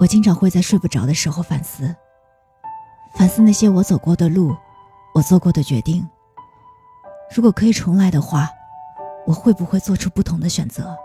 [0.00, 1.94] 我经常会在睡不着的时候反思，
[3.12, 4.56] 反思那些我走过的路，
[5.14, 6.08] 我做过的决定。
[7.36, 8.48] 如果可以重来的话，
[9.26, 10.96] 我会不会做出不同的选择？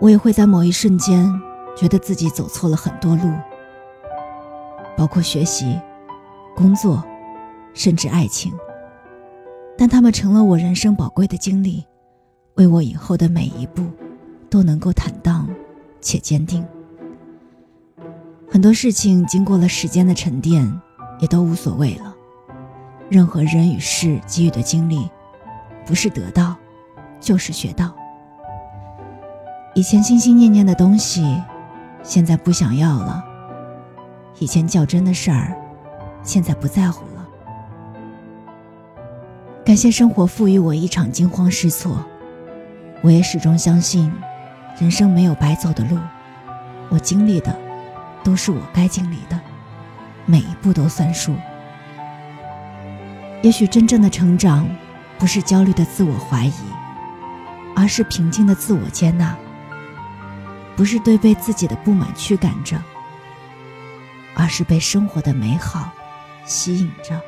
[0.00, 1.32] 我也会在某一瞬间
[1.76, 3.32] 觉得自己走错了很多路，
[4.96, 5.80] 包括学习、
[6.56, 7.04] 工作，
[7.72, 8.52] 甚至爱情。
[9.78, 11.86] 但他们成了我人生宝贵的经历，
[12.56, 13.86] 为我以后的每一步
[14.50, 15.41] 都能够坦荡
[16.02, 16.62] 且坚定。
[18.50, 20.70] 很多事情经过了时间的沉淀，
[21.20, 22.14] 也都无所谓了。
[23.08, 25.08] 任何人与事给予的经历，
[25.86, 26.54] 不是得到，
[27.18, 27.94] 就是学到。
[29.74, 31.40] 以前心心念念的东西，
[32.02, 33.22] 现在不想要了；
[34.38, 35.56] 以前较真的事儿，
[36.22, 37.26] 现在不在乎了。
[39.64, 42.04] 感谢生活赋予我一场惊慌失措，
[43.00, 44.12] 我也始终相信，
[44.78, 45.98] 人生没有白走的路，
[46.88, 47.56] 我经历的，
[48.24, 49.38] 都是我该经历的，
[50.26, 51.36] 每一步都算数。
[53.42, 54.68] 也许真正的成长，
[55.18, 56.52] 不是焦虑的自我怀疑，
[57.76, 59.36] 而是平静的自我接纳。
[60.74, 62.82] 不是对被自己的不满驱赶着，
[64.34, 65.90] 而是被生活的美好
[66.46, 67.20] 吸引着。